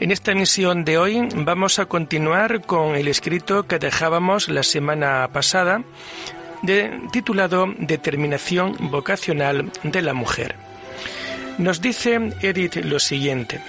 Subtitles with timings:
[0.00, 5.28] En esta emisión de hoy vamos a continuar con el escrito que dejábamos la semana
[5.32, 5.82] pasada,
[7.12, 10.56] titulado Determinación vocacional de la mujer.
[11.58, 13.60] Nos dice Edith lo siguiente.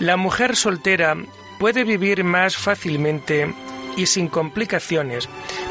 [0.00, 1.16] La mujer soltera
[1.58, 3.54] puede vivir más fácilmente
[3.96, 5.28] y sin complicaciones,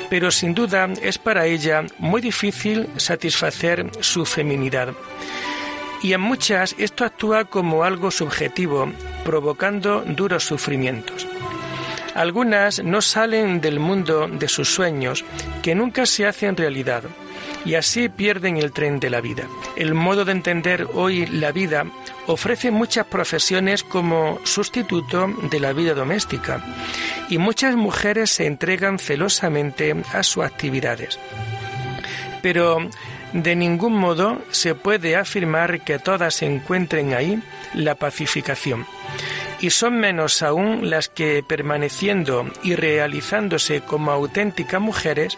[0.10, 4.94] pero sin duda es para ella muy difícil satisfacer su feminidad.
[6.02, 8.90] Y en muchas esto actúa como algo subjetivo,
[9.24, 11.28] provocando duros sufrimientos.
[12.16, 15.26] Algunas no salen del mundo de sus sueños,
[15.64, 17.04] que nunca se hacen realidad,
[17.66, 19.48] y así pierden el tren de la vida.
[19.76, 21.86] El modo de entender hoy la vida
[22.28, 26.64] ofrece muchas profesiones como sustituto de la vida doméstica,
[27.30, 31.18] y muchas mujeres se entregan celosamente a sus actividades.
[32.44, 32.78] Pero
[33.32, 37.42] de ningún modo se puede afirmar que todas encuentren ahí
[37.74, 38.86] la pacificación
[39.64, 45.38] y son menos aún las que, permaneciendo y realizándose como auténticas mujeres,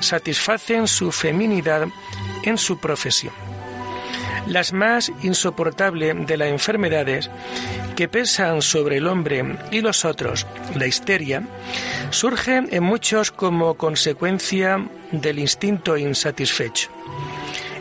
[0.00, 1.86] satisfacen su feminidad
[2.44, 3.34] en su profesión.
[4.46, 7.30] Las más insoportables de las enfermedades
[7.94, 11.42] que pesan sobre el hombre y los otros, la histeria,
[12.08, 16.88] surge en muchos como consecuencia del instinto insatisfecho.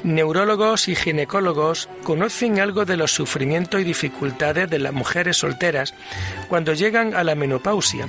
[0.03, 5.93] Neurólogos y ginecólogos conocen algo de los sufrimientos y dificultades de las mujeres solteras
[6.47, 8.07] cuando llegan a la menopausia.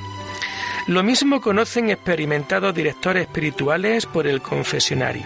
[0.86, 5.24] Lo mismo conocen experimentados directores espirituales por el confesionario.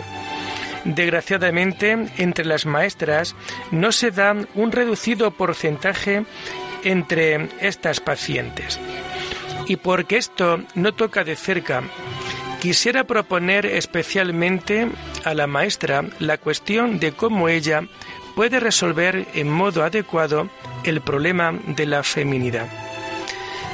[0.84, 3.36] Desgraciadamente, entre las maestras
[3.70, 6.24] no se da un reducido porcentaje
[6.82, 8.80] entre estas pacientes.
[9.68, 11.84] Y porque esto no toca de cerca
[12.62, 14.86] Quisiera proponer especialmente
[15.24, 17.82] a la maestra la cuestión de cómo ella
[18.36, 20.48] puede resolver en modo adecuado
[20.84, 22.68] el problema de la feminidad.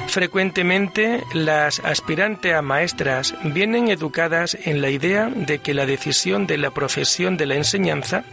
[0.06, 6.56] Frecuentemente las aspirantes a maestras vienen educadas en la idea de que la decisión de
[6.56, 8.24] la profesión de la enseñanza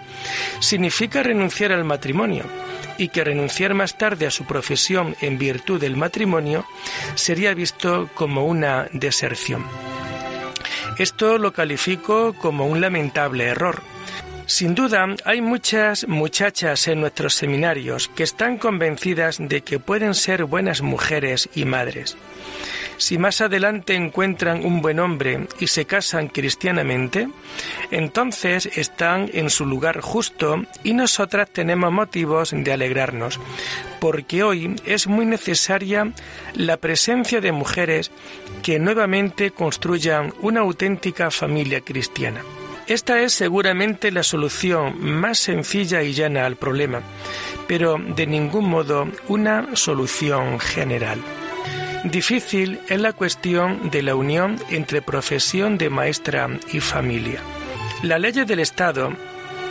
[0.61, 2.45] significa renunciar al matrimonio
[2.97, 6.65] y que renunciar más tarde a su profesión en virtud del matrimonio
[7.15, 9.65] sería visto como una deserción.
[10.97, 13.81] Esto lo califico como un lamentable error.
[14.45, 20.45] Sin duda, hay muchas muchachas en nuestros seminarios que están convencidas de que pueden ser
[20.45, 22.15] buenas mujeres y madres.
[22.97, 27.27] Si más adelante encuentran un buen hombre y se casan cristianamente,
[27.91, 33.39] entonces están en su lugar justo y nosotras tenemos motivos de alegrarnos,
[33.99, 36.11] porque hoy es muy necesaria
[36.53, 38.11] la presencia de mujeres
[38.63, 42.41] que nuevamente construyan una auténtica familia cristiana.
[42.87, 47.01] Esta es seguramente la solución más sencilla y llana al problema,
[47.67, 51.19] pero de ningún modo una solución general.
[52.05, 57.39] Difícil es la cuestión de la unión entre profesión de maestra y familia.
[58.03, 59.11] Las leyes del Estado,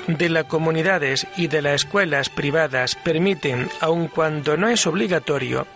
[0.09, 5.69] de las comunidades y de las escuelas privadas permiten, aun cuando no es obligatorio,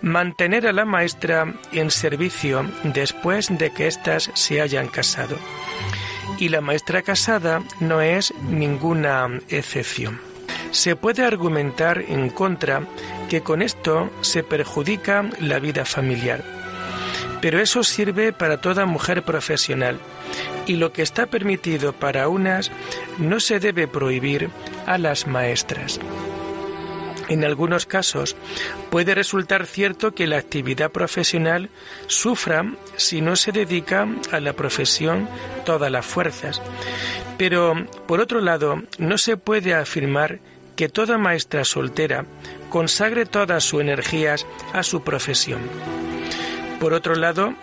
[0.00, 5.36] mantener a la maestra en servicio después de que éstas se hayan casado.
[6.38, 10.18] Y la maestra casada no es ninguna excepción.
[10.70, 12.86] Se puede argumentar en contra
[13.28, 16.42] que con esto se perjudica la vida familiar.
[17.40, 19.98] Pero eso sirve para toda mujer profesional
[20.66, 22.72] y lo que está permitido para unas
[23.18, 24.50] no se debe prohibir
[24.86, 26.00] a las maestras.
[27.28, 28.36] En algunos casos
[28.90, 31.70] puede resultar cierto que la actividad profesional
[32.06, 35.28] sufra si no se dedica a la profesión
[35.64, 36.62] todas las fuerzas.
[37.36, 37.74] Pero,
[38.06, 40.38] por otro lado, no se puede afirmar
[40.76, 42.26] que toda maestra soltera
[42.68, 45.60] consagre todas sus energías a su profesión.
[46.78, 47.54] Por otro lado,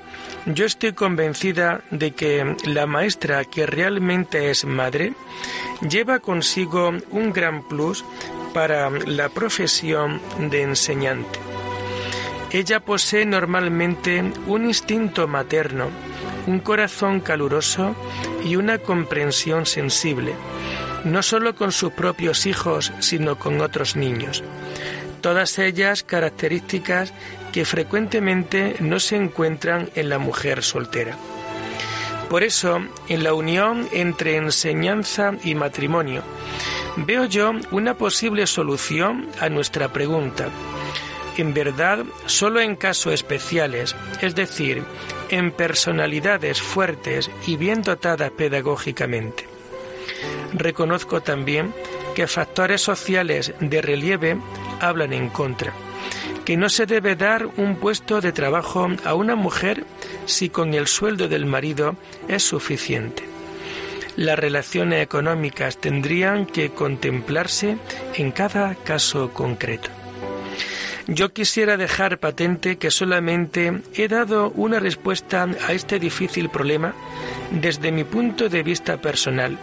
[0.45, 5.13] yo estoy convencida de que la maestra que realmente es madre
[5.87, 8.03] lleva consigo un gran plus
[8.53, 11.39] para la profesión de enseñante.
[12.51, 15.87] Ella posee normalmente un instinto materno,
[16.45, 17.95] un corazón caluroso
[18.43, 20.35] y una comprensión sensible,
[21.03, 24.43] no solo con sus propios hijos, sino con otros niños
[25.23, 27.13] todas ellas características
[27.53, 31.15] que frecuentemente no se encuentran en la mujer soltera.
[32.29, 36.23] Por eso, en la unión entre enseñanza y matrimonio,
[36.97, 40.49] veo yo una posible solución a nuestra pregunta.
[41.37, 44.83] En verdad, solo en casos especiales, es decir,
[45.29, 49.53] en personalidades fuertes y bien dotadas pedagógicamente.
[50.53, 51.73] Reconozco también
[52.15, 54.37] que factores sociales de relieve
[54.79, 55.73] hablan en contra,
[56.45, 59.85] que no se debe dar un puesto de trabajo a una mujer
[60.25, 61.95] si con el sueldo del marido
[62.27, 63.23] es suficiente.
[64.15, 67.77] Las relaciones económicas tendrían que contemplarse
[68.13, 69.89] en cada caso concreto.
[71.07, 76.93] Yo quisiera dejar patente que solamente he dado una respuesta a este difícil problema
[77.51, 79.57] desde mi punto de vista personal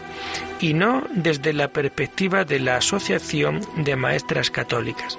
[0.60, 5.18] y no desde la perspectiva de la Asociación de Maestras Católicas.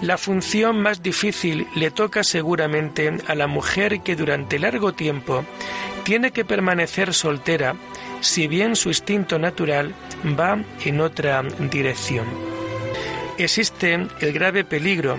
[0.00, 5.44] La función más difícil le toca seguramente a la mujer que durante largo tiempo
[6.04, 7.76] tiene que permanecer soltera,
[8.20, 9.94] si bien su instinto natural
[10.38, 12.51] va en otra dirección
[13.44, 15.18] existe el grave peligro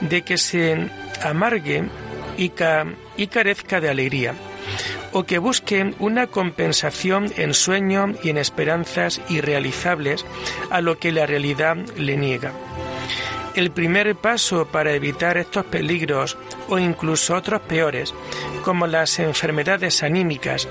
[0.00, 0.88] de que se
[1.22, 1.84] amargue
[2.36, 2.52] y,
[3.16, 4.34] y carezca de alegría,
[5.12, 10.24] o que busque una compensación en sueño y en esperanzas irrealizables
[10.70, 12.52] a lo que la realidad le niega.
[13.54, 16.36] El primer paso para evitar estos peligros
[16.68, 18.12] o incluso otros peores,
[18.62, 20.68] como las enfermedades anímicas,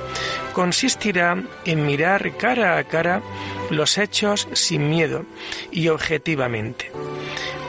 [0.54, 3.24] consistirá en mirar cara a cara
[3.70, 5.26] los hechos sin miedo
[5.72, 6.92] y objetivamente.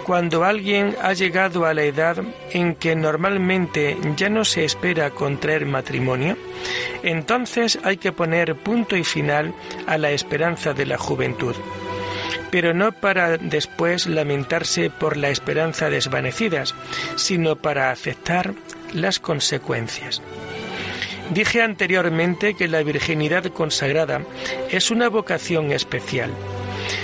[0.05, 2.19] Cuando alguien ha llegado a la edad
[2.53, 6.37] en que normalmente ya no se espera contraer matrimonio,
[7.03, 9.53] entonces hay que poner punto y final
[9.87, 11.57] a la esperanza de la juventud
[12.51, 16.75] pero no para después lamentarse por la esperanza desvanecidas,
[17.17, 18.55] sino para aceptar
[18.95, 20.23] las consecuencias.
[21.31, 24.23] Dije anteriormente que la virginidad consagrada
[24.71, 26.31] es una vocación especial.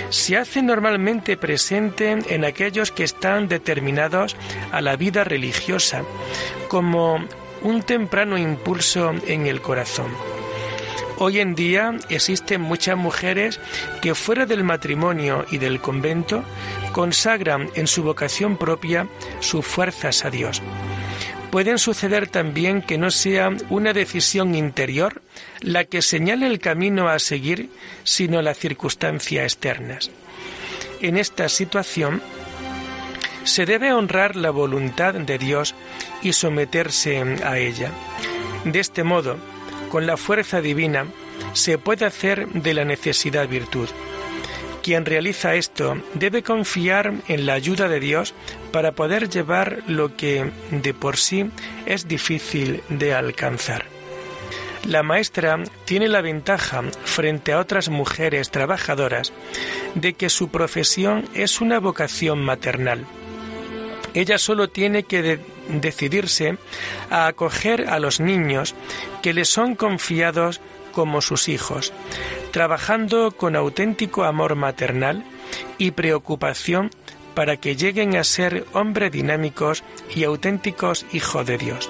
[0.09, 4.35] Se hace normalmente presente en aquellos que están determinados
[4.71, 6.03] a la vida religiosa,
[6.69, 7.25] como
[7.63, 10.11] un temprano impulso en el corazón.
[11.17, 13.59] Hoy en día existen muchas mujeres
[14.01, 16.43] que fuera del matrimonio y del convento
[16.91, 19.07] consagran en su vocación propia
[19.39, 20.61] sus fuerzas a Dios.
[21.53, 25.21] Pueden suceder también que no sea una decisión interior
[25.61, 27.69] la que señale el camino a seguir,
[28.03, 30.09] sino las circunstancias externas.
[30.99, 32.23] En esta situación,
[33.43, 35.75] se debe honrar la voluntad de Dios
[36.23, 37.91] y someterse a ella.
[38.65, 39.37] De este modo,
[39.91, 41.05] con la fuerza divina,
[41.53, 43.89] se puede hacer de la necesidad virtud.
[44.83, 48.33] Quien realiza esto debe confiar en la ayuda de Dios
[48.73, 51.49] para poder llevar lo que de por sí
[51.85, 53.85] es difícil de alcanzar.
[54.85, 59.31] La maestra tiene la ventaja frente a otras mujeres trabajadoras
[59.95, 63.05] de que su profesión es una vocación maternal.
[64.13, 66.57] Ella solo tiene que decidirse
[67.09, 68.75] a acoger a los niños
[69.21, 70.59] que le son confiados
[70.91, 71.93] como sus hijos,
[72.53, 75.25] trabajando con auténtico amor maternal
[75.79, 76.91] y preocupación
[77.33, 79.83] para que lleguen a ser hombres dinámicos
[80.15, 81.89] y auténticos hijos de Dios.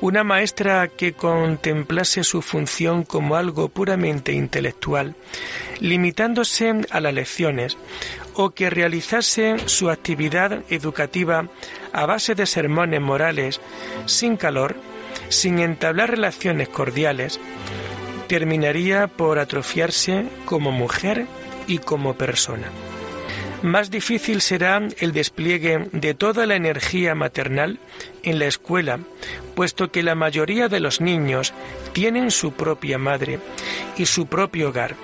[0.00, 5.14] Una maestra que contemplase su función como algo puramente intelectual,
[5.78, 7.78] limitándose a las lecciones,
[8.34, 11.46] o que realizase su actividad educativa
[11.92, 13.60] a base de sermones morales,
[14.06, 14.74] sin calor,
[15.28, 17.38] sin entablar relaciones cordiales,
[18.32, 21.26] terminaría por atrofiarse como mujer
[21.66, 22.68] y como persona.
[23.60, 27.78] Más difícil será el despliegue de toda la energía maternal
[28.22, 29.00] en la escuela,
[29.54, 31.52] puesto que la mayoría de los niños
[31.92, 33.38] tienen su propia madre
[33.98, 34.94] y su propio hogar,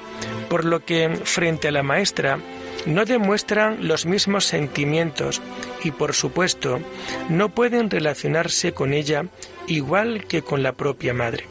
[0.48, 2.38] por lo que frente a la maestra
[2.86, 5.42] no demuestran los mismos sentimientos
[5.84, 6.80] y por supuesto
[7.28, 9.26] no pueden relacionarse con ella
[9.66, 11.44] igual que con la propia madre.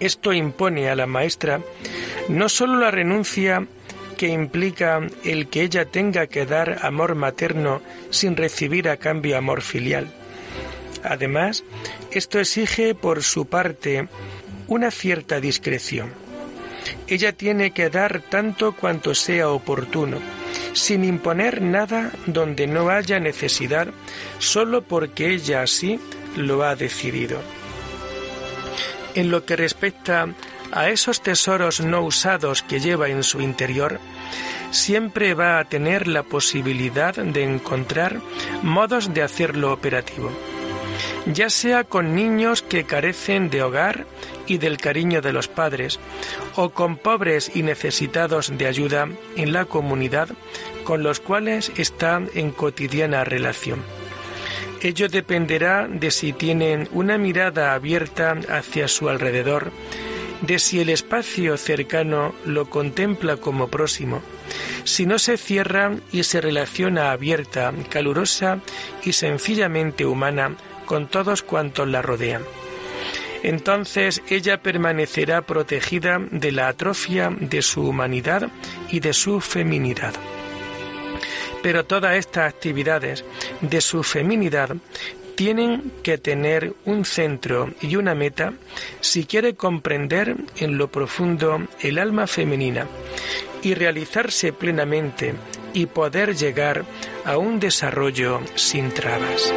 [0.00, 1.60] Esto impone a la maestra
[2.28, 3.66] no sólo la renuncia
[4.16, 7.80] que implica el que ella tenga que dar amor materno
[8.10, 10.08] sin recibir a cambio amor filial.
[11.02, 11.64] Además,
[12.10, 14.08] esto exige por su parte
[14.68, 16.12] una cierta discreción.
[17.06, 20.18] Ella tiene que dar tanto cuanto sea oportuno,
[20.72, 23.88] sin imponer nada donde no haya necesidad,
[24.38, 25.98] solo porque ella así
[26.36, 27.40] lo ha decidido.
[29.14, 30.28] En lo que respecta
[30.72, 33.98] a esos tesoros no usados que lleva en su interior,
[34.70, 38.20] siempre va a tener la posibilidad de encontrar
[38.62, 40.30] modos de hacerlo operativo,
[41.26, 44.06] ya sea con niños que carecen de hogar
[44.46, 45.98] y del cariño de los padres,
[46.56, 50.28] o con pobres y necesitados de ayuda en la comunidad
[50.84, 53.82] con los cuales está en cotidiana relación.
[54.82, 59.72] Ello dependerá de si tienen una mirada abierta hacia su alrededor,
[60.40, 64.22] de si el espacio cercano lo contempla como próximo,
[64.84, 68.60] si no se cierra y se relaciona abierta, calurosa
[69.04, 70.56] y sencillamente humana
[70.86, 72.42] con todos cuantos la rodean.
[73.42, 78.48] Entonces ella permanecerá protegida de la atrofia de su humanidad
[78.90, 80.14] y de su feminidad.
[81.62, 83.24] Pero todas estas actividades
[83.60, 84.76] de su feminidad
[85.34, 88.52] tienen que tener un centro y una meta
[89.00, 92.86] si quiere comprender en lo profundo el alma femenina
[93.62, 95.34] y realizarse plenamente
[95.72, 96.84] y poder llegar
[97.24, 99.52] a un desarrollo sin trabas.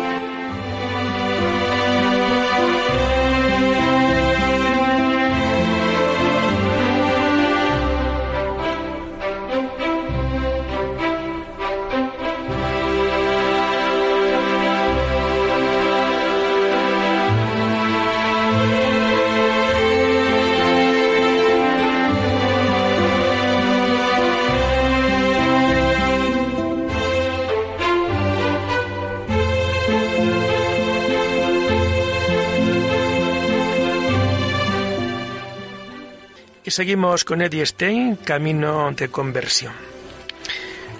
[36.73, 39.73] Seguimos con Edith Stein, Camino de Conversión.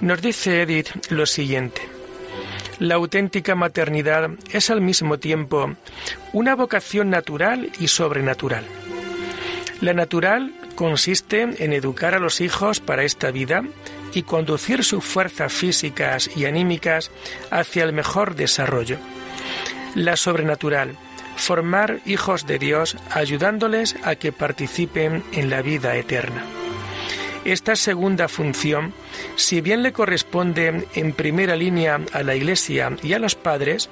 [0.02, 1.82] Nos dice Edith lo siguiente.
[2.78, 5.74] La auténtica maternidad es al mismo tiempo
[6.32, 8.64] una vocación natural y sobrenatural.
[9.82, 13.64] La natural consiste en educar a los hijos para esta vida
[14.14, 17.10] y conducir sus fuerzas físicas y anímicas
[17.50, 19.00] hacia el mejor desarrollo.
[19.96, 20.96] La sobrenatural
[21.36, 26.44] formar hijos de Dios ayudándoles a que participen en la vida eterna.
[27.46, 28.94] Esta segunda función,
[29.36, 33.90] si bien le corresponde en primera línea a la Iglesia y a los padres,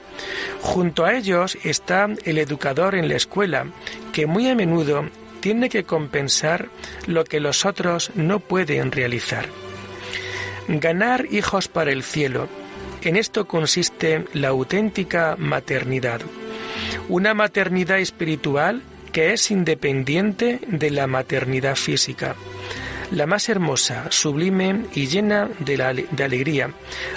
[0.62, 3.66] junto a ellos está el educador en la escuela,
[4.14, 5.10] que muy a menudo
[5.42, 6.70] tiene que compensar
[7.08, 9.48] lo que los otros no pueden realizar.
[10.70, 12.48] Ganar hijos para el cielo,
[13.02, 16.22] en esto consiste la auténtica maternidad
[17.12, 22.38] una maternidad espiritual que es independiente de la maternidad física,
[23.12, 25.84] la más hermosa, sublime y llena de,
[26.24, 26.72] alegría,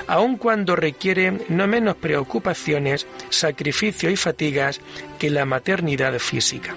[0.08, 4.80] aun cuando requiere no menos preocupaciones, sacrificio y fatigas
[5.20, 6.74] que la maternidad física.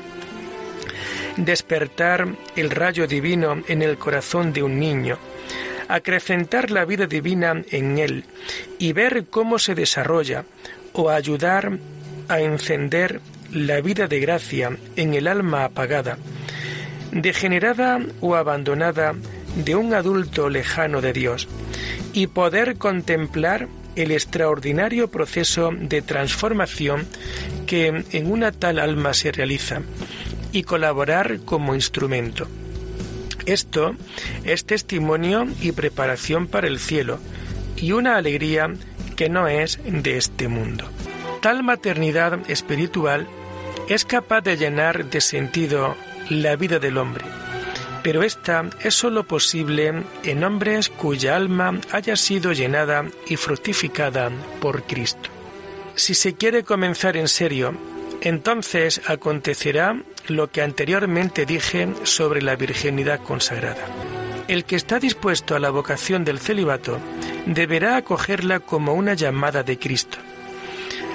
[1.37, 5.17] Despertar el rayo divino en el corazón de un niño,
[5.87, 8.25] acrecentar la vida divina en él
[8.77, 10.45] y ver cómo se desarrolla,
[10.93, 11.77] o ayudar
[12.27, 16.17] a encender la vida de gracia en el alma apagada,
[17.11, 19.15] degenerada o abandonada
[19.63, 21.47] de un adulto lejano de Dios,
[22.13, 27.07] y poder contemplar el extraordinario proceso de transformación
[27.65, 29.81] que en una tal alma se realiza,
[30.51, 32.47] y colaborar como instrumento.
[33.45, 33.95] Esto
[34.43, 37.19] es testimonio y preparación para el cielo,
[37.75, 38.73] y una alegría
[39.15, 40.89] que no es de este mundo.
[41.41, 43.27] Tal maternidad espiritual
[43.87, 45.95] es capaz de llenar de sentido
[46.29, 47.25] la vida del hombre,
[48.01, 54.83] pero esta es sólo posible en hombres cuya alma haya sido llenada y fructificada por
[54.83, 55.29] Cristo.
[55.95, 57.73] Si se quiere comenzar en serio,
[58.21, 63.85] entonces acontecerá lo que anteriormente dije sobre la virginidad consagrada.
[64.47, 66.99] El que está dispuesto a la vocación del celibato
[67.45, 70.17] deberá acogerla como una llamada de Cristo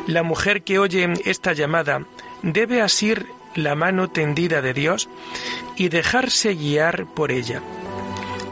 [0.07, 2.05] la mujer que oye esta llamada
[2.43, 5.09] debe asir la mano tendida de Dios
[5.77, 7.63] y dejarse guiar por ella.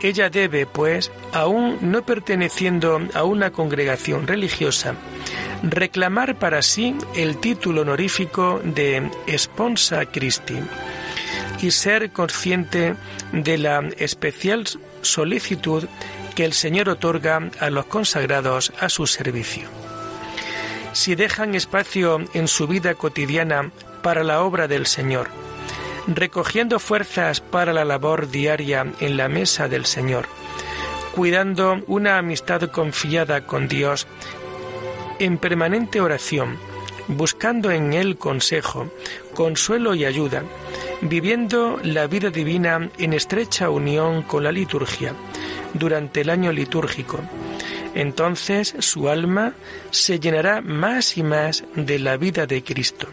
[0.02, 4.94] Ella debe, pues, aún no perteneciendo a una congregación religiosa,
[5.62, 10.58] reclamar para sí el título honorífico de Esponsa Christi
[11.60, 12.94] y ser consciente
[13.32, 14.64] de la especial
[15.02, 15.84] solicitud
[16.34, 19.79] que el Señor otorga a los consagrados a su servicio
[20.92, 23.70] si dejan espacio en su vida cotidiana
[24.02, 25.28] para la obra del Señor,
[26.06, 30.26] recogiendo fuerzas para la labor diaria en la mesa del Señor,
[31.14, 34.06] cuidando una amistad confiada con Dios,
[35.18, 36.56] en permanente oración,
[37.08, 38.90] buscando en Él consejo,
[39.34, 40.42] consuelo y ayuda,
[41.02, 45.14] viviendo la vida divina en estrecha unión con la liturgia,
[45.74, 47.20] durante el año litúrgico.
[47.94, 49.54] Entonces su alma
[49.90, 53.08] se llenará más y más de la vida de Cristo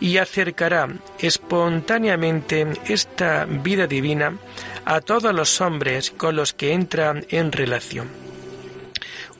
[0.00, 0.88] y acercará
[1.18, 4.38] espontáneamente esta vida divina
[4.84, 8.08] a todos los hombres con los que entra en relación.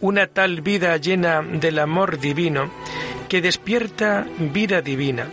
[0.00, 2.70] Una tal vida llena del amor divino
[3.28, 5.26] que despierta vida divina,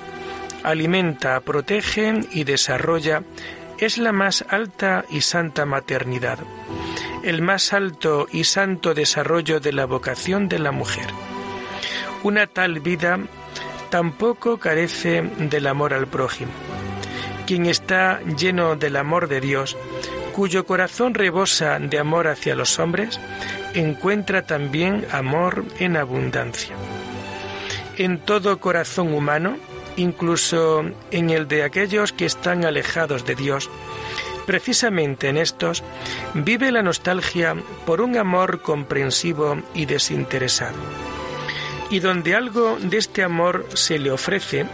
[0.64, 3.24] alimenta, protege y desarrolla
[3.80, 6.40] es la más alta y santa maternidad,
[7.24, 11.08] el más alto y santo desarrollo de la vocación de la mujer.
[12.24, 13.20] Una tal vida
[13.90, 16.52] tampoco carece del amor al prójimo.
[17.46, 19.78] Quien está lleno del amor de Dios,
[20.34, 23.20] cuyo corazón rebosa de amor hacia los hombres,
[23.74, 26.76] encuentra también amor en abundancia.
[27.98, 29.58] En todo corazón humano,
[29.96, 33.70] incluso en el de aquellos que están alejados de Dios,
[34.48, 35.84] precisamente en estos,
[36.34, 40.78] vive la nostalgia por un amor comprensivo y desinteresado
[41.90, 44.66] y donde algo de este amor se le ofrece,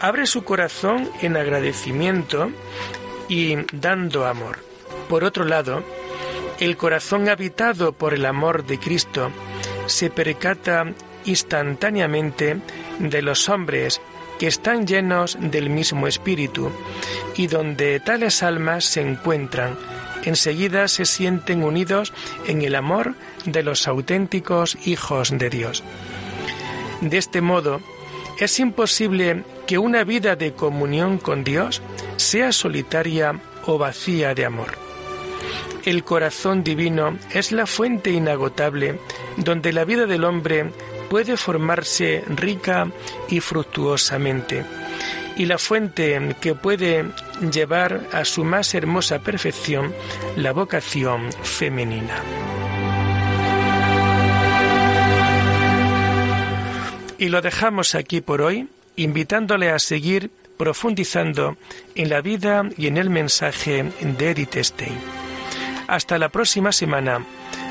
[0.00, 2.50] abre su corazón en agradecimiento
[3.28, 4.58] y dando amor.
[5.08, 5.82] Por otro lado,
[6.60, 9.30] el corazón habitado por el amor de Cristo
[9.86, 10.92] se percata
[11.24, 12.58] instantáneamente
[12.98, 14.00] de los hombres
[14.38, 16.70] que están llenos del mismo espíritu
[17.36, 19.76] y donde tales almas se encuentran,
[20.24, 22.12] enseguida se sienten unidos
[22.46, 23.14] en el amor
[23.44, 25.82] de los auténticos hijos de Dios.
[27.00, 27.80] De este modo,
[28.38, 31.82] es imposible que una vida de comunión con Dios
[32.16, 34.78] sea solitaria o vacía de amor.
[35.84, 38.98] El corazón divino es la fuente inagotable
[39.36, 40.70] donde la vida del hombre
[41.08, 42.90] puede formarse rica
[43.28, 44.64] y fructuosamente,
[45.36, 47.04] y la fuente que puede
[47.52, 49.92] llevar a su más hermosa perfección
[50.36, 52.22] la vocación femenina.
[57.18, 61.56] Y lo dejamos aquí por hoy, invitándole a seguir profundizando
[61.94, 64.98] en la vida y en el mensaje de Edith Stein.
[65.86, 67.24] Hasta la próxima semana.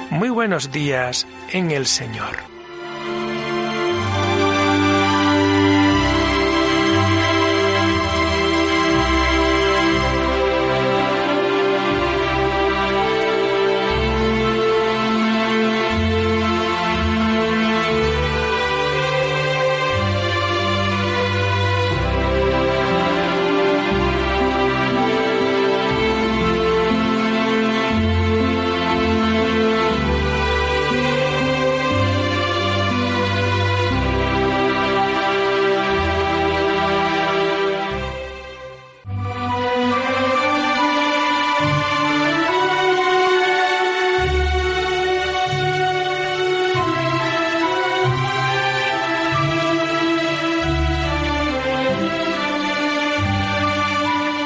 [0.10, 2.53] Muy buenos días en el Señor.